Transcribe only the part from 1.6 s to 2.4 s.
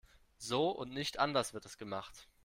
es gemacht.